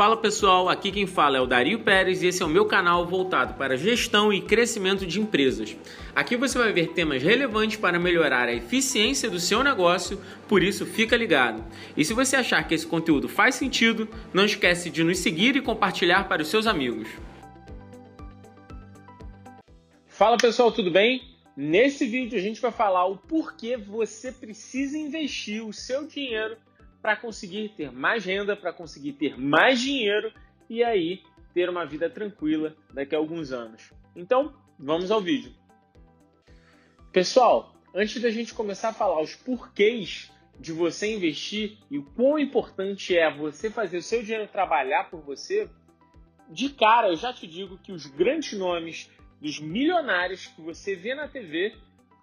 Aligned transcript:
Fala 0.00 0.16
pessoal, 0.16 0.70
aqui 0.70 0.90
quem 0.90 1.06
fala 1.06 1.36
é 1.36 1.40
o 1.42 1.46
Dario 1.46 1.80
Pérez 1.80 2.22
e 2.22 2.28
esse 2.28 2.42
é 2.42 2.46
o 2.46 2.48
meu 2.48 2.64
canal 2.64 3.06
voltado 3.06 3.52
para 3.52 3.76
gestão 3.76 4.32
e 4.32 4.40
crescimento 4.40 5.06
de 5.06 5.20
empresas. 5.20 5.76
Aqui 6.14 6.38
você 6.38 6.56
vai 6.56 6.72
ver 6.72 6.94
temas 6.94 7.22
relevantes 7.22 7.76
para 7.76 7.98
melhorar 7.98 8.48
a 8.48 8.54
eficiência 8.54 9.28
do 9.28 9.38
seu 9.38 9.62
negócio, 9.62 10.18
por 10.48 10.62
isso 10.62 10.86
fica 10.86 11.14
ligado. 11.14 11.62
E 11.94 12.02
se 12.02 12.14
você 12.14 12.34
achar 12.34 12.66
que 12.66 12.74
esse 12.74 12.86
conteúdo 12.86 13.28
faz 13.28 13.56
sentido, 13.56 14.08
não 14.32 14.46
esquece 14.46 14.88
de 14.88 15.04
nos 15.04 15.18
seguir 15.18 15.54
e 15.54 15.60
compartilhar 15.60 16.26
para 16.30 16.40
os 16.40 16.48
seus 16.48 16.66
amigos. 16.66 17.06
Fala 20.06 20.38
pessoal, 20.38 20.72
tudo 20.72 20.90
bem? 20.90 21.22
Nesse 21.54 22.06
vídeo 22.06 22.38
a 22.38 22.42
gente 22.42 22.58
vai 22.58 22.72
falar 22.72 23.04
o 23.04 23.18
porquê 23.18 23.76
você 23.76 24.32
precisa 24.32 24.96
investir 24.96 25.62
o 25.62 25.74
seu 25.74 26.06
dinheiro 26.06 26.56
para 27.00 27.16
conseguir 27.16 27.70
ter 27.70 27.90
mais 27.90 28.24
renda, 28.24 28.56
para 28.56 28.72
conseguir 28.72 29.12
ter 29.12 29.38
mais 29.38 29.80
dinheiro 29.80 30.32
e 30.68 30.84
aí 30.84 31.22
ter 31.54 31.68
uma 31.68 31.84
vida 31.84 32.08
tranquila 32.08 32.76
daqui 32.92 33.14
a 33.14 33.18
alguns 33.18 33.52
anos. 33.52 33.92
Então, 34.14 34.54
vamos 34.78 35.10
ao 35.10 35.20
vídeo. 35.20 35.52
Pessoal, 37.12 37.74
antes 37.94 38.20
da 38.22 38.30
gente 38.30 38.54
começar 38.54 38.90
a 38.90 38.94
falar 38.94 39.20
os 39.20 39.34
porquês 39.34 40.30
de 40.58 40.72
você 40.72 41.14
investir 41.14 41.78
e 41.90 41.98
o 41.98 42.04
quão 42.04 42.38
importante 42.38 43.16
é 43.16 43.32
você 43.34 43.70
fazer 43.70 43.98
o 43.98 44.02
seu 44.02 44.22
dinheiro 44.22 44.46
trabalhar 44.46 45.10
por 45.10 45.20
você, 45.20 45.68
de 46.50 46.68
cara 46.68 47.08
eu 47.08 47.16
já 47.16 47.32
te 47.32 47.46
digo 47.46 47.78
que 47.78 47.92
os 47.92 48.06
grandes 48.06 48.52
nomes 48.52 49.10
dos 49.40 49.58
milionários 49.58 50.46
que 50.46 50.60
você 50.60 50.94
vê 50.94 51.14
na 51.14 51.26
TV 51.26 51.74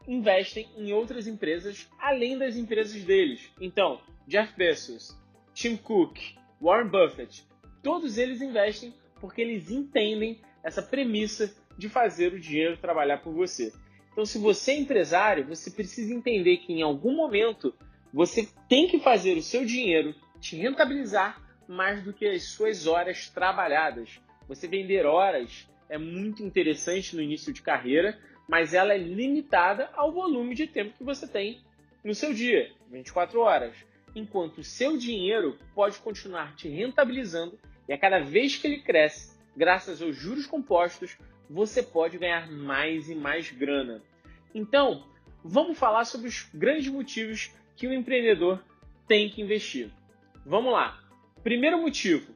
investem 0.08 0.68
em 0.78 0.94
outras 0.94 1.28
empresas 1.28 1.90
além 2.00 2.38
das 2.38 2.56
empresas 2.56 3.04
deles. 3.04 3.52
Então, 3.60 4.00
Jeff 4.28 4.54
Bezos, 4.56 5.16
Tim 5.54 5.76
Cook, 5.76 6.18
Warren 6.62 6.90
Buffett, 6.90 7.44
todos 7.84 8.18
eles 8.18 8.42
investem 8.42 8.94
porque 9.20 9.42
eles 9.42 9.70
entendem 9.70 10.40
essa 10.64 10.82
premissa 10.82 11.54
de 11.78 11.90
fazer 11.90 12.34
o 12.34 12.40
dinheiro 12.40 12.78
trabalhar 12.78 13.18
por 13.20 13.34
você. 13.34 13.74
Então, 14.12 14.26
se 14.26 14.40
você 14.40 14.72
é 14.72 14.80
empresário, 14.80 15.46
você 15.46 15.70
precisa 15.70 16.14
entender 16.14 16.58
que 16.58 16.74
em 16.74 16.82
algum 16.82 17.16
momento 17.16 17.74
você 18.12 18.48
tem 18.68 18.88
que 18.88 19.00
fazer 19.00 19.38
o 19.38 19.44
seu 19.44 19.64
dinheiro 19.66 20.16
te 20.40 20.56
rentabilizar 20.56 21.42
mais 21.68 22.02
do 22.02 22.14
que 22.14 22.26
as 22.26 22.44
suas 22.44 22.88
horas 22.88 23.30
trabalhadas. 23.30 24.20
Você 24.48 24.68
vender 24.68 25.06
horas 25.06 25.70
é 25.90 25.98
muito 25.98 26.44
interessante 26.44 27.16
no 27.16 27.22
início 27.22 27.54
de 27.54 27.62
carreira, 27.62 28.18
mas 28.48 28.74
ela 28.74 28.94
é 28.94 28.98
limitada 28.98 29.90
ao 29.94 30.12
volume 30.12 30.56
de 30.56 30.68
tempo 30.68 30.98
que 30.98 31.04
você 31.04 31.28
tem 31.28 31.62
no 32.04 32.16
seu 32.16 32.34
dia, 32.34 32.72
24 32.90 33.40
horas 33.40 33.88
enquanto 34.18 34.60
o 34.60 34.64
seu 34.64 34.98
dinheiro 34.98 35.58
pode 35.76 36.00
continuar 36.00 36.56
te 36.56 36.68
rentabilizando 36.68 37.58
e 37.88 37.94
a 37.94 37.98
cada 37.98 38.20
vez 38.20 38.56
que 38.56 38.68
ele 38.68 38.82
cresce, 38.82 39.38
graças 39.56 40.02
aos 40.02 40.16
juros 40.16 40.46
compostos, 40.46 41.18
você 41.50 41.82
pode 41.82 42.18
ganhar 42.18 42.52
mais 42.52 43.10
e 43.10 43.16
mais 43.16 43.50
grana. 43.52 44.02
Então, 44.54 45.06
vamos 45.44 45.78
falar 45.78 46.06
sobre 46.06 46.28
os 46.28 46.50
grandes 46.54 46.90
motivos 46.90 47.52
que 47.76 47.88
o 47.88 47.94
empreendedor 47.94 48.62
tem 49.08 49.30
que 49.30 49.42
investir. 49.42 49.90
Vamos 50.46 50.74
lá. 50.74 51.00
Primeiro 51.44 51.82
motivo: 51.82 52.36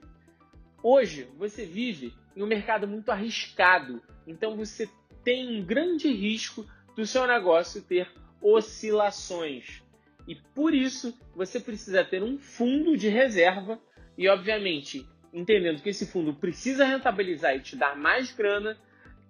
hoje 0.82 1.28
você 1.38 1.66
vive 1.66 2.14
em 2.36 2.42
um 2.42 2.48
mercado 2.48 2.88
muito 2.88 3.12
arriscado, 3.12 4.02
então 4.26 4.56
você 4.56 4.90
tem 5.24 5.60
um 5.60 5.64
grande 5.64 6.12
risco 6.12 6.66
do 6.96 7.06
seu 7.06 7.26
negócio 7.28 7.82
ter 7.82 8.10
oscilações. 8.42 9.82
E 10.28 10.36
por 10.36 10.74
isso 10.74 11.18
você 11.36 11.60
precisa 11.60 12.04
ter 12.04 12.24
um 12.24 12.38
fundo 12.38 12.96
de 12.96 13.08
reserva 13.08 13.80
e, 14.18 14.28
obviamente, 14.28 15.06
entendendo 15.34 15.82
que 15.82 15.90
esse 15.90 16.06
fundo 16.06 16.34
precisa 16.34 16.86
rentabilizar 16.86 17.56
e 17.56 17.62
te 17.62 17.76
dar 17.76 17.96
mais 17.96 18.32
grana 18.32 18.78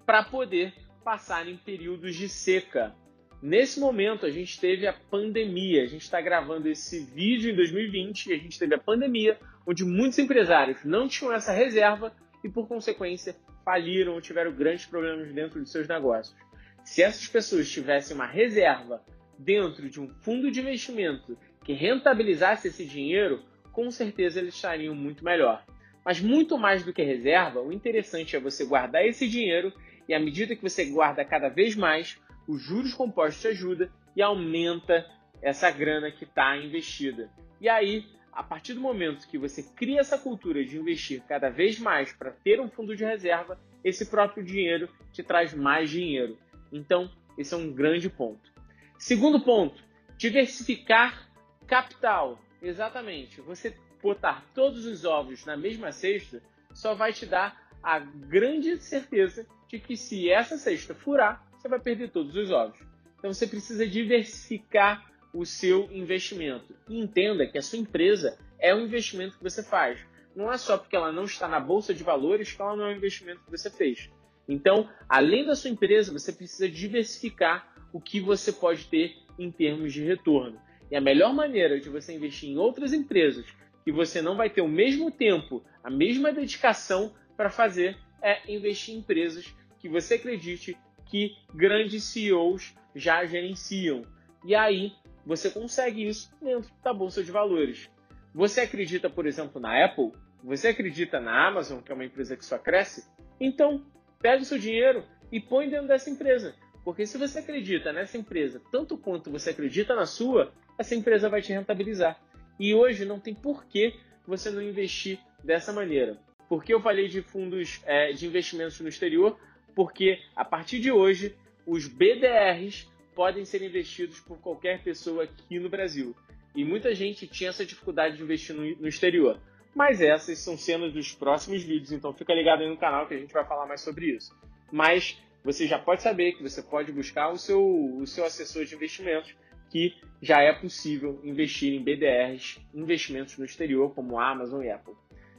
para 0.06 0.24
poder 0.24 0.74
passar 1.04 1.48
em 1.48 1.58
períodos 1.58 2.16
de 2.16 2.28
seca. 2.28 2.96
Nesse 3.42 3.80
momento, 3.80 4.26
a 4.26 4.30
gente 4.30 4.60
teve 4.60 4.86
a 4.86 4.94
pandemia. 4.94 5.84
A 5.84 5.88
gente 5.88 6.04
está 6.04 6.22
gravando 6.22 6.70
esse 6.70 7.04
vídeo 7.06 7.52
em 7.52 7.56
2020 7.56 8.28
e 8.28 8.34
a 8.34 8.38
gente 8.38 8.60
teve 8.60 8.76
a 8.76 8.80
pandemia, 8.80 9.40
onde 9.66 9.84
muitos 9.84 10.20
empresários 10.20 10.84
não 10.84 11.08
tinham 11.08 11.34
essa 11.34 11.52
reserva 11.52 12.14
e, 12.44 12.50
por 12.50 12.68
consequência, 12.68 13.36
faliram 13.64 14.14
ou 14.14 14.22
tiveram 14.22 14.52
grandes 14.52 14.86
problemas 14.86 15.32
dentro 15.34 15.62
de 15.62 15.70
seus 15.70 15.88
negócios. 15.88 16.36
Se 16.84 17.02
essas 17.02 17.28
pessoas 17.28 17.70
tivessem 17.70 18.16
uma 18.16 18.26
reserva 18.26 19.04
dentro 19.38 19.90
de 19.90 20.00
um 20.00 20.08
fundo 20.08 20.52
de 20.52 20.60
investimento 20.60 21.38
que 21.64 21.74
rentabilizasse 21.74 22.68
esse 22.68 22.86
dinheiro, 22.86 23.44
com 23.72 23.90
certeza 23.92 24.40
eles 24.40 24.56
estariam 24.56 24.96
muito 24.96 25.24
melhor. 25.24 25.64
Mas 26.04 26.20
muito 26.20 26.58
mais 26.58 26.84
do 26.84 26.92
que 26.92 27.04
reserva, 27.04 27.62
o 27.62 27.72
interessante 27.72 28.36
é 28.36 28.40
você 28.40 28.66
guardar 28.66 29.06
esse 29.06 29.28
dinheiro 29.28 29.72
e 30.08 30.14
à 30.14 30.20
medida 30.20 30.56
que 30.56 30.64
você 30.64 30.86
guarda 30.86 31.24
cada 31.24 31.48
vez 31.48 31.76
mais, 31.76 32.20
os 32.48 32.62
juros 32.62 32.94
compostos 32.94 33.42
te 33.42 33.48
ajudam 33.50 33.90
e 34.16 34.22
aumenta 34.22 35.06
essa 35.42 35.70
grana 35.72 36.12
que 36.12 36.24
está 36.24 36.58
investida. 36.58 37.30
E 37.60 37.70
aí, 37.70 38.06
a 38.32 38.44
partir 38.44 38.74
do 38.74 38.82
momento 38.82 39.28
que 39.28 39.38
você 39.38 39.64
cria 39.64 40.00
essa 40.00 40.18
cultura 40.18 40.64
de 40.64 40.78
investir 40.78 41.22
cada 41.28 41.50
vez 41.50 41.80
mais 41.80 42.14
para 42.14 42.32
ter 42.32 42.60
um 42.60 42.70
fundo 42.70 42.96
de 42.96 43.04
reserva, 43.04 43.60
esse 43.84 44.06
próprio 44.06 44.44
dinheiro 44.44 44.90
te 45.12 45.22
traz 45.22 45.54
mais 45.54 45.90
dinheiro. 45.90 46.38
Então, 46.72 47.12
esse 47.38 47.54
é 47.54 47.58
um 47.58 47.72
grande 47.72 48.10
ponto. 48.10 48.52
Segundo 48.98 49.40
ponto, 49.40 49.84
diversificar 50.18 51.28
capital. 51.68 52.40
Exatamente. 52.62 53.42
Você 53.42 53.76
botar 54.02 54.46
todos 54.54 54.86
os 54.86 55.06
ovos 55.06 55.46
na 55.46 55.58
mesma 55.58 55.92
cesta 55.92 56.42
só 56.74 56.94
vai 56.94 57.12
te 57.12 57.26
dar 57.26 57.70
a 57.84 58.00
grande 58.00 58.78
certeza 58.78 59.46
de 59.68 59.80
que 59.80 59.98
se 59.98 60.30
essa 60.30 60.58
cesta 60.58 60.94
furar, 60.94 61.46
você 61.58 61.68
vai 61.68 61.80
perder 61.80 62.12
todos 62.12 62.36
os 62.36 62.52
ovos. 62.52 62.80
Então 63.18 63.34
você 63.34 63.48
precisa 63.48 63.88
diversificar 63.88 65.11
o 65.34 65.46
seu 65.46 65.88
investimento. 65.92 66.76
E 66.90 67.00
entenda 67.00 67.48
que 67.48 67.58
a 67.58 67.62
sua 67.62 67.80
empresa 67.80 68.38
é 68.60 68.74
um 68.74 68.82
investimento 68.82 69.38
que 69.38 69.44
você 69.44 69.64
faz. 69.64 70.00
Não 70.36 70.52
é 70.52 70.58
só 70.58 70.78
porque 70.78 70.96
ela 70.96 71.12
não 71.12 71.26
está 71.26 71.48
na 71.48 71.60
bolsa 71.60 71.94
de 71.94 72.04
valores 72.04 72.52
que 72.52 72.62
ela 72.62 72.76
não 72.76 72.86
é 72.86 72.94
um 72.94 72.98
investimento 72.98 73.44
que 73.44 73.52
você 73.52 73.70
fez. 73.70 74.10
Então, 74.48 74.90
além 75.08 75.46
da 75.46 75.56
sua 75.56 75.70
empresa, 75.70 76.12
você 76.12 76.32
precisa 76.32 76.68
diversificar 76.68 77.74
o 77.94 78.00
que 78.00 78.20
você 78.20 78.52
pode 78.52 78.86
ter 78.86 79.18
em 79.38 79.52
termos 79.52 79.94
de 79.94 80.04
retorno. 80.04 80.60
E 80.90 80.96
a 80.96 81.02
melhor 81.02 81.34
maneira 81.34 81.80
de 81.80 81.90
você 81.90 82.14
investir 82.14 82.50
em 82.50 82.58
outras 82.58 82.94
empresas 82.94 83.46
que 83.84 83.92
você 83.92 84.22
não 84.22 84.36
vai 84.36 84.50
ter 84.50 84.62
o 84.62 84.68
mesmo 84.68 85.10
tempo, 85.10 85.64
a 85.84 85.90
mesma 85.90 86.32
dedicação 86.32 87.14
para 87.36 87.50
fazer 87.50 87.98
é 88.22 88.40
investir 88.52 88.94
em 88.94 89.00
empresas 89.00 89.54
que 89.80 89.90
você 89.90 90.16
acredite 90.16 90.78
que 91.08 91.36
grandes 91.54 92.04
CEOs 92.04 92.74
já 92.96 93.26
gerenciam. 93.26 94.06
E 94.46 94.56
aí 94.56 94.94
você 95.26 95.50
consegue 95.50 96.08
isso 96.08 96.32
dentro 96.42 96.72
da 96.84 96.94
bolsa 96.94 97.24
de 97.24 97.32
valores. 97.32 97.90
Você 98.34 98.62
acredita, 98.62 99.10
por 99.10 99.26
exemplo, 99.26 99.62
na 99.62 99.86
Apple? 99.86 100.12
Você 100.44 100.70
acredita 100.70 101.20
na 101.20 101.48
Amazon, 101.48 101.82
que 101.82 101.92
é 101.92 101.96
uma 101.96 102.06
empresa 102.06 102.36
que 102.36 102.46
só 102.46 102.58
cresce? 102.58 103.08
Então, 103.40 103.86
pega 104.20 104.42
o 104.42 104.46
seu 104.46 104.58
dinheiro 104.58 105.04
e 105.32 105.40
põe 105.40 105.70
dentro 105.70 105.88
dessa 105.88 106.10
empresa. 106.10 106.56
Porque 106.84 107.06
se 107.06 107.18
você 107.18 107.40
acredita 107.40 107.94
nessa 107.94 108.18
empresa 108.18 108.62
tanto 108.72 108.98
quanto 108.98 109.30
você 109.30 109.52
acredita 109.52 109.96
na 109.96 110.06
sua, 110.06 110.52
essa 110.78 110.96
empresa 110.96 111.30
vai 111.30 111.42
te 111.42 111.54
rentabilizar. 111.54 112.20
E 112.60 112.74
hoje 112.74 113.06
não 113.06 113.20
tem 113.20 113.36
porquê 113.36 113.96
você 114.26 114.50
não 114.50 114.62
investir 114.62 115.20
dessa 115.44 115.72
maneira. 115.72 116.18
Por 116.50 116.64
que 116.64 116.74
eu 116.74 116.82
falei 116.82 117.08
de 117.08 117.22
fundos 117.22 117.82
é, 117.86 118.12
de 118.12 118.26
investimentos 118.26 118.80
no 118.80 118.90
exterior? 118.90 119.40
Porque 119.76 120.20
a 120.36 120.44
partir 120.44 120.80
de 120.80 120.92
hoje, 120.92 121.36
os 121.66 121.88
BDRs 121.88 122.91
podem 123.16 123.46
ser 123.46 123.62
investidos 123.62 124.20
por 124.20 124.38
qualquer 124.40 124.84
pessoa 124.84 125.24
aqui 125.24 125.60
no 125.60 125.70
Brasil. 125.70 126.16
E 126.56 126.64
muita 126.64 126.94
gente 126.94 127.28
tinha 127.28 127.50
essa 127.50 127.66
dificuldade 127.66 128.18
de 128.18 128.24
investir 128.24 128.56
no, 128.56 128.64
no 128.78 128.88
exterior. 128.88 129.40
Mas 129.74 130.02
essas 130.02 130.40
são 130.40 130.58
cenas 130.58 130.92
dos 130.92 131.14
próximos 131.14 131.64
vídeos, 131.64 131.92
então 131.92 132.14
fica 132.14 132.34
ligado 132.34 132.62
aí 132.62 132.70
no 132.70 132.78
canal 132.78 133.08
que 133.08 133.14
a 133.14 133.18
gente 133.18 133.34
vai 133.34 133.46
falar 133.46 133.66
mais 133.66 133.82
sobre 133.82 134.08
isso. 134.08 134.36
Mas 134.72 135.18
você 135.44 135.66
já 135.66 135.80
pode 135.80 136.02
saber 136.02 136.34
que 136.34 136.44
você 136.44 136.62
pode 136.62 136.92
buscar 136.92 137.30
o 137.30 137.38
seu, 137.38 137.64
o 137.98 138.06
seu 138.06 138.26
assessor 138.26 138.66
de 138.66 138.76
investimentos, 138.76 139.34
que 139.70 139.96
já 140.22 140.42
é 140.42 140.52
possível 140.52 141.20
investir 141.24 141.74
em 141.74 141.82
BDRs, 141.82 142.60
investimentos 142.74 143.38
no 143.38 143.46
exterior, 143.46 143.94
como 143.94 144.20
Amazon 144.20 144.62
e 144.62 144.70
Apple. 144.70 144.94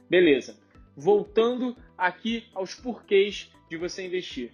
Beleza. 0.09 0.59
Voltando 0.95 1.75
aqui 1.97 2.45
aos 2.53 2.73
porquês 2.75 3.51
de 3.69 3.77
você 3.77 4.05
investir. 4.05 4.51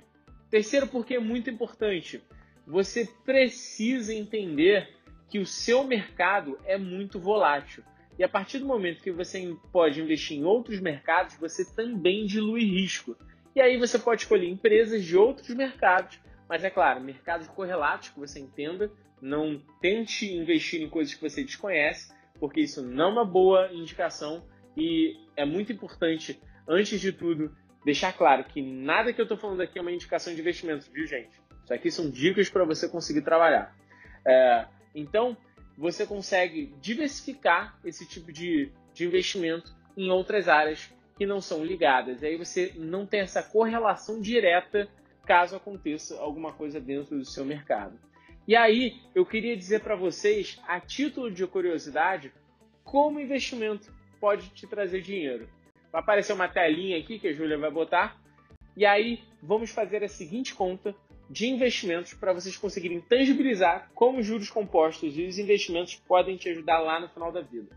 Terceiro 0.50 0.88
porquê 0.88 1.18
muito 1.20 1.50
importante. 1.50 2.22
Você 2.70 3.10
precisa 3.26 4.14
entender 4.14 4.96
que 5.28 5.40
o 5.40 5.46
seu 5.46 5.84
mercado 5.84 6.60
é 6.66 6.78
muito 6.78 7.20
volátil. 7.20 7.84
E 8.16 8.24
a 8.24 8.30
partir 8.30 8.60
do 8.60 8.68
momento 8.68 9.02
que 9.02 9.12
você 9.12 9.56
pode 9.72 10.00
investir 10.00 10.38
em 10.38 10.44
outros 10.44 10.80
mercados, 10.80 11.36
você 11.38 11.66
também 11.74 12.28
dilui 12.28 12.64
risco. 12.64 13.18
E 13.56 13.62
aí 13.62 13.76
você 13.76 13.98
pode 13.98 14.22
escolher 14.22 14.48
empresas 14.48 15.04
de 15.04 15.18
outros 15.18 15.50
mercados, 15.50 16.20
mas 16.48 16.64
é 16.64 16.70
claro, 16.70 17.02
mercados 17.02 17.48
correlatos 17.48 18.10
que 18.10 18.20
você 18.20 18.40
entenda. 18.40 18.92
Não 19.20 19.60
tente 19.82 20.32
investir 20.32 20.80
em 20.80 20.90
coisas 20.90 21.16
que 21.16 21.28
você 21.28 21.44
desconhece, 21.44 22.14
porque 22.40 22.62
isso 22.62 22.84
não 22.84 23.06
é 23.06 23.12
uma 23.14 23.26
boa 23.26 23.74
indicação 23.74 24.46
e 24.78 25.18
é 25.36 25.44
muito 25.44 25.74
importante, 25.74 26.40
antes 26.68 27.02
de 27.02 27.12
tudo, 27.12 27.52
deixar 27.84 28.14
claro 28.14 28.44
que 28.44 28.62
nada 28.62 29.12
que 29.12 29.20
eu 29.20 29.24
estou 29.24 29.38
falando 29.38 29.62
aqui 29.62 29.80
é 29.80 29.82
uma 29.82 29.92
indicação 29.92 30.36
de 30.36 30.40
investimentos, 30.40 30.88
viu, 30.88 31.08
gente? 31.08 31.49
Isso 31.70 31.74
aqui 31.76 31.92
são 31.92 32.10
dicas 32.10 32.50
para 32.50 32.66
você 32.66 32.90
conseguir 32.90 33.22
trabalhar. 33.22 33.76
É, 34.26 34.66
então, 34.96 35.38
você 35.78 36.04
consegue 36.04 36.74
diversificar 36.82 37.78
esse 37.86 38.08
tipo 38.08 38.34
de, 38.34 38.72
de 38.92 39.06
investimento 39.06 39.76
em 39.96 40.10
outras 40.10 40.48
áreas 40.48 40.92
que 41.16 41.28
não 41.28 41.40
são 41.40 41.64
ligadas. 41.64 42.24
E 42.24 42.26
aí 42.26 42.38
você 42.38 42.74
não 42.76 43.06
tem 43.06 43.20
essa 43.20 43.44
correlação 43.44 44.20
direta 44.20 44.90
caso 45.28 45.56
aconteça 45.56 46.20
alguma 46.20 46.52
coisa 46.52 46.82
dentro 46.82 47.20
do 47.20 47.24
seu 47.26 47.46
mercado. 47.46 48.00
E 48.48 48.56
aí, 48.56 49.00
eu 49.14 49.24
queria 49.24 49.56
dizer 49.56 49.82
para 49.82 49.96
vocês, 49.96 50.60
a 50.68 50.80
título 50.80 51.30
de 51.30 51.46
curiosidade, 51.46 52.34
como 52.84 53.20
investimento 53.20 53.94
pode 54.20 54.50
te 54.50 54.66
trazer 54.66 55.04
dinheiro. 55.04 55.48
Vai 55.92 56.02
aparecer 56.02 56.34
uma 56.34 56.48
telinha 56.48 56.98
aqui 56.98 57.20
que 57.20 57.28
a 57.28 57.34
Júlia 57.34 57.60
vai 57.60 57.70
botar. 57.70 58.20
E 58.76 58.88
aí, 58.88 59.22
vamos 59.40 59.70
fazer 59.70 60.04
a 60.04 60.08
seguinte 60.08 60.56
conta 60.56 60.96
de 61.30 61.48
investimentos 61.48 62.14
para 62.14 62.34
vocês 62.34 62.58
conseguirem 62.58 63.02
tangibilizar 63.02 63.92
como 63.94 64.20
os 64.20 64.26
juros 64.26 64.50
compostos 64.50 65.16
e 65.16 65.28
os 65.28 65.38
investimentos 65.38 65.96
podem 65.96 66.38
te 66.38 66.50
ajudar 66.50 66.80
lá 66.80 67.00
no 67.00 67.10
final 67.10 67.32
da 67.32 67.42
vida. 67.42 67.70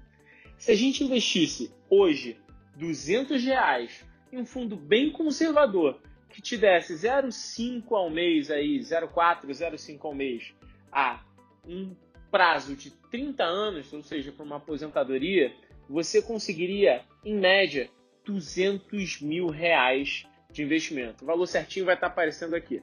Se 0.56 0.72
a 0.72 0.74
gente 0.74 1.04
investisse 1.04 1.70
hoje 1.90 2.38
200 2.76 3.42
reais 3.44 4.04
em 4.32 4.38
um 4.38 4.46
fundo 4.46 4.76
bem 4.76 5.10
conservador 5.10 6.00
que 6.30 6.40
te 6.40 6.56
desse 6.56 6.94
0,5 6.94 7.92
ao 7.92 8.08
mês 8.08 8.50
aí, 8.50 8.78
0,4, 8.78 9.46
0,5 9.48 9.98
ao 10.02 10.14
mês, 10.14 10.54
a 10.90 11.22
um 11.66 11.94
prazo 12.30 12.74
de 12.74 12.90
30 13.10 13.44
anos, 13.44 13.92
ou 13.92 14.02
seja, 14.02 14.32
para 14.32 14.44
uma 14.44 14.56
aposentadoria, 14.56 15.52
você 15.88 16.22
conseguiria, 16.22 17.04
em 17.22 17.34
média, 17.34 17.90
200 18.24 19.20
mil 19.20 19.48
reais 19.48 20.26
de 20.50 20.62
investimento. 20.62 21.22
O 21.22 21.26
valor 21.26 21.46
certinho 21.46 21.84
vai 21.84 21.94
estar 21.94 22.06
aparecendo 22.06 22.54
aqui. 22.54 22.82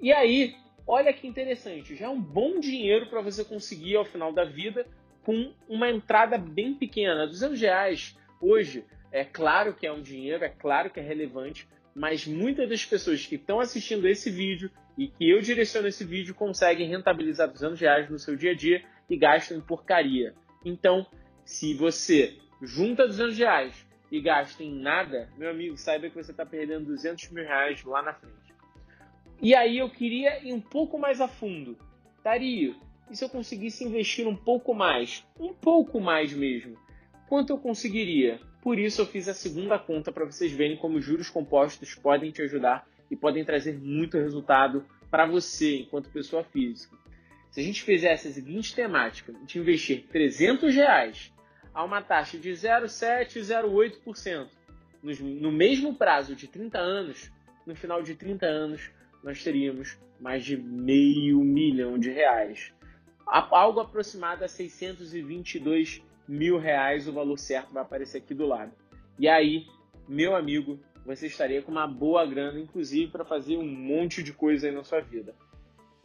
E 0.00 0.12
aí, 0.12 0.56
olha 0.86 1.12
que 1.12 1.26
interessante, 1.26 1.94
já 1.94 2.06
é 2.06 2.08
um 2.08 2.20
bom 2.20 2.60
dinheiro 2.60 3.06
para 3.06 3.20
você 3.20 3.44
conseguir 3.44 3.96
ao 3.96 4.04
final 4.04 4.32
da 4.32 4.44
vida 4.44 4.86
com 5.22 5.52
uma 5.68 5.90
entrada 5.90 6.36
bem 6.36 6.74
pequena. 6.74 7.26
200 7.26 7.60
reais 7.60 8.16
hoje, 8.40 8.84
é 9.10 9.24
claro 9.24 9.74
que 9.74 9.86
é 9.86 9.92
um 9.92 10.02
dinheiro, 10.02 10.44
é 10.44 10.48
claro 10.48 10.90
que 10.90 11.00
é 11.00 11.02
relevante, 11.02 11.68
mas 11.94 12.26
muitas 12.26 12.68
das 12.68 12.84
pessoas 12.84 13.24
que 13.24 13.36
estão 13.36 13.60
assistindo 13.60 14.06
esse 14.06 14.30
vídeo 14.30 14.70
e 14.98 15.08
que 15.08 15.28
eu 15.28 15.40
direciono 15.40 15.88
esse 15.88 16.04
vídeo 16.04 16.34
conseguem 16.34 16.88
rentabilizar 16.88 17.48
200 17.48 17.80
reais 17.80 18.10
no 18.10 18.18
seu 18.18 18.36
dia 18.36 18.52
a 18.52 18.54
dia 18.54 18.82
e 19.08 19.16
gastam 19.16 19.56
em 19.56 19.60
porcaria. 19.60 20.34
Então, 20.64 21.06
se 21.44 21.74
você 21.74 22.36
junta 22.62 23.06
200 23.06 23.38
reais 23.38 23.86
e 24.10 24.20
gasta 24.20 24.62
em 24.62 24.74
nada, 24.74 25.28
meu 25.36 25.50
amigo, 25.50 25.76
saiba 25.76 26.08
que 26.08 26.14
você 26.14 26.30
está 26.30 26.44
perdendo 26.44 26.86
200 26.86 27.30
mil 27.30 27.44
reais 27.44 27.82
lá 27.84 28.02
na 28.02 28.14
frente. 28.14 28.53
E 29.40 29.54
aí 29.54 29.78
eu 29.78 29.90
queria 29.90 30.42
ir 30.42 30.52
um 30.52 30.60
pouco 30.60 30.98
mais 30.98 31.20
a 31.20 31.28
fundo. 31.28 31.76
Dario, 32.22 32.74
e 33.10 33.16
se 33.16 33.24
eu 33.24 33.28
conseguisse 33.28 33.84
investir 33.84 34.26
um 34.26 34.36
pouco 34.36 34.74
mais? 34.74 35.26
Um 35.38 35.52
pouco 35.52 36.00
mais 36.00 36.32
mesmo. 36.32 36.76
Quanto 37.28 37.50
eu 37.50 37.58
conseguiria? 37.58 38.40
Por 38.62 38.78
isso 38.78 39.02
eu 39.02 39.06
fiz 39.06 39.28
a 39.28 39.34
segunda 39.34 39.78
conta 39.78 40.10
para 40.10 40.24
vocês 40.24 40.52
verem 40.52 40.76
como 40.76 41.00
juros 41.00 41.28
compostos 41.28 41.94
podem 41.94 42.30
te 42.30 42.42
ajudar 42.42 42.86
e 43.10 43.16
podem 43.16 43.44
trazer 43.44 43.78
muito 43.78 44.16
resultado 44.16 44.84
para 45.10 45.26
você 45.26 45.80
enquanto 45.80 46.10
pessoa 46.10 46.42
física. 46.42 46.96
Se 47.50 47.60
a 47.60 47.62
gente 47.62 47.82
fizesse 47.82 48.28
a 48.28 48.32
seguinte 48.32 48.74
temática 48.74 49.32
de 49.32 49.58
investir 49.58 50.06
300 50.10 50.74
reais 50.74 51.32
a 51.74 51.84
uma 51.84 52.00
taxa 52.00 52.38
de 52.38 52.50
0,7 52.50 53.36
e 53.36 53.40
0,8% 53.40 54.48
no 55.04 55.52
mesmo 55.52 55.94
prazo 55.94 56.34
de 56.34 56.48
30 56.48 56.78
anos, 56.78 57.30
no 57.66 57.76
final 57.76 58.02
de 58.02 58.14
30 58.14 58.46
anos 58.46 58.90
nós 59.24 59.42
teríamos 59.42 59.98
mais 60.20 60.44
de 60.44 60.56
meio 60.56 61.40
milhão 61.40 61.98
de 61.98 62.10
reais. 62.10 62.72
Algo 63.26 63.80
aproximado 63.80 64.44
a 64.44 64.48
622 64.48 66.02
mil 66.28 66.58
reais, 66.58 67.08
o 67.08 67.12
valor 67.12 67.38
certo 67.38 67.72
vai 67.72 67.82
aparecer 67.82 68.18
aqui 68.18 68.34
do 68.34 68.46
lado. 68.46 68.72
E 69.18 69.26
aí, 69.26 69.66
meu 70.06 70.36
amigo, 70.36 70.78
você 71.06 71.26
estaria 71.26 71.62
com 71.62 71.72
uma 71.72 71.86
boa 71.86 72.26
grana, 72.26 72.60
inclusive 72.60 73.10
para 73.10 73.24
fazer 73.24 73.56
um 73.56 73.66
monte 73.66 74.22
de 74.22 74.32
coisa 74.32 74.66
aí 74.66 74.74
na 74.74 74.84
sua 74.84 75.00
vida. 75.00 75.34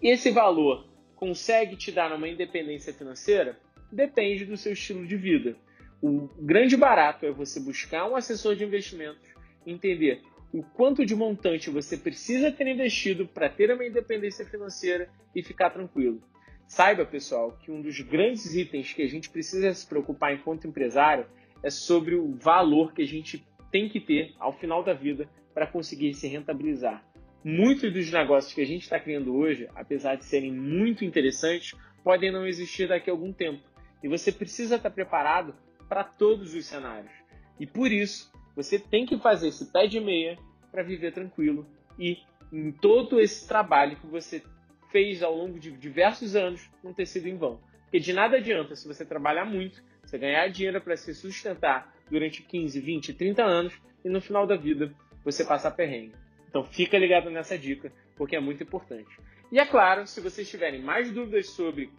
Esse 0.01 0.31
valor 0.31 0.87
consegue 1.15 1.75
te 1.75 1.91
dar 1.91 2.13
uma 2.13 2.27
independência 2.27 2.93
financeira? 2.93 3.59
Depende 3.91 4.45
do 4.45 4.55
seu 4.55 4.71
estilo 4.71 5.05
de 5.05 5.17
vida. 5.17 5.57
O 6.01 6.29
grande 6.39 6.77
barato 6.77 7.25
é 7.25 7.31
você 7.31 7.59
buscar 7.59 8.09
um 8.09 8.15
assessor 8.15 8.55
de 8.55 8.63
investimentos, 8.63 9.27
entender 9.65 10.21
o 10.51 10.63
quanto 10.63 11.05
de 11.05 11.15
montante 11.15 11.69
você 11.69 11.95
precisa 11.95 12.51
ter 12.51 12.67
investido 12.67 13.27
para 13.27 13.49
ter 13.49 13.71
uma 13.71 13.85
independência 13.85 14.45
financeira 14.45 15.09
e 15.35 15.43
ficar 15.43 15.69
tranquilo. 15.69 16.21
Saiba, 16.67 17.05
pessoal, 17.05 17.57
que 17.63 17.71
um 17.71 17.81
dos 17.81 17.99
grandes 17.99 18.53
itens 18.55 18.93
que 18.93 19.01
a 19.01 19.07
gente 19.07 19.29
precisa 19.29 19.73
se 19.73 19.85
preocupar 19.87 20.33
enquanto 20.33 20.67
empresário 20.67 21.25
é 21.63 21.69
sobre 21.69 22.15
o 22.15 22.35
valor 22.35 22.93
que 22.93 23.01
a 23.01 23.07
gente 23.07 23.45
tem 23.71 23.89
que 23.89 23.99
ter 23.99 24.33
ao 24.39 24.53
final 24.53 24.83
da 24.83 24.93
vida 24.93 25.29
para 25.53 25.67
conseguir 25.67 26.13
se 26.13 26.27
rentabilizar. 26.27 27.03
Muitos 27.43 27.91
dos 27.93 28.11
negócios 28.11 28.53
que 28.53 28.61
a 28.61 28.65
gente 28.65 28.83
está 28.83 28.99
criando 28.99 29.35
hoje, 29.35 29.67
apesar 29.75 30.15
de 30.15 30.25
serem 30.25 30.51
muito 30.51 31.05
interessantes, 31.05 31.75
podem 32.03 32.31
não 32.31 32.45
existir 32.45 32.87
daqui 32.87 33.09
a 33.09 33.13
algum 33.13 33.31
tempo. 33.31 33.63
E 34.03 34.07
você 34.07 34.31
precisa 34.31 34.75
estar 34.75 34.89
preparado 34.89 35.55
para 35.87 36.03
todos 36.03 36.53
os 36.53 36.65
cenários. 36.65 37.11
E 37.59 37.65
por 37.65 37.91
isso, 37.91 38.31
você 38.61 38.77
tem 38.77 39.05
que 39.05 39.17
fazer 39.17 39.47
esse 39.47 39.71
pé 39.71 39.87
de 39.87 40.01
meia 40.01 40.37
para 40.69 40.83
viver 40.83 41.13
tranquilo 41.13 41.65
e 41.97 42.17
em 42.51 42.73
todo 42.73 43.17
esse 43.17 43.47
trabalho 43.47 43.95
que 43.95 44.05
você 44.05 44.43
fez 44.91 45.23
ao 45.23 45.33
longo 45.33 45.57
de 45.57 45.71
diversos 45.71 46.35
anos 46.35 46.69
não 46.83 46.93
ter 46.93 47.05
sido 47.05 47.27
em 47.27 47.37
vão. 47.37 47.61
Porque 47.83 48.01
de 48.01 48.11
nada 48.11 48.35
adianta 48.35 48.75
se 48.75 48.85
você 48.85 49.05
trabalhar 49.05 49.45
muito, 49.45 49.81
você 50.03 50.17
ganhar 50.17 50.45
dinheiro 50.49 50.81
para 50.81 50.97
se 50.97 51.15
sustentar 51.15 51.95
durante 52.11 52.43
15, 52.43 52.81
20, 52.81 53.13
30 53.13 53.41
anos 53.41 53.81
e 54.03 54.09
no 54.09 54.19
final 54.19 54.45
da 54.45 54.57
vida 54.57 54.93
você 55.23 55.45
passar 55.45 55.71
perrengue. 55.71 56.11
Então 56.49 56.65
fica 56.65 56.97
ligado 56.97 57.29
nessa 57.29 57.57
dica, 57.57 57.93
porque 58.17 58.35
é 58.35 58.41
muito 58.41 58.61
importante. 58.61 59.17
E 59.53 59.57
é 59.57 59.65
claro, 59.65 60.05
se 60.05 60.19
vocês 60.19 60.49
tiverem 60.49 60.81
mais 60.81 61.09
dúvidas 61.13 61.47
sobre 61.51 61.89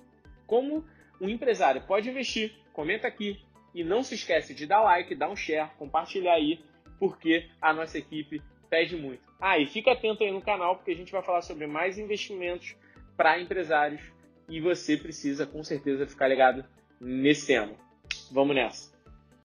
como 0.47 0.85
um 1.19 1.29
empresário 1.29 1.81
pode 1.87 2.11
investir, 2.11 2.53
comenta 2.71 3.09
aqui 3.09 3.41
e 3.75 3.85
não 3.85 4.03
se 4.03 4.15
esquece 4.15 4.55
de 4.55 4.67
dar 4.67 4.83
like, 4.83 5.15
dar 5.15 5.31
um 5.31 5.37
share, 5.37 5.71
compartilhar 5.79 6.35
aí, 6.35 6.61
porque 6.99 7.49
a 7.61 7.73
nossa 7.73 7.99
equipe 7.99 8.43
pede 8.69 8.97
muito. 8.97 9.23
Ah, 9.41 9.59
e 9.59 9.67
fica 9.67 9.93
atento 9.93 10.23
aí 10.23 10.31
no 10.31 10.43
canal, 10.43 10.77
porque 10.77 10.91
a 10.91 10.97
gente 10.97 11.13
vai 11.13 11.23
falar 11.23 11.43
sobre 11.43 11.67
mais 11.67 11.99
investimentos 11.99 12.77
para 13.17 13.41
empresários 13.41 14.03
e 14.49 14.61
você 14.61 14.97
precisa 14.97 15.47
com 15.47 15.63
certeza 15.63 16.07
ficar 16.07 16.29
ligado 16.29 16.65
nesse 17.01 17.47
tema. 17.47 17.75
Vamos 18.31 18.55
nessa! 18.55 19.00